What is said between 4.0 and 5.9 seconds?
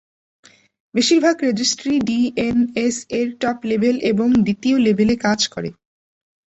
এবং দ্বিতীয়-লেভেলে কাজ করে।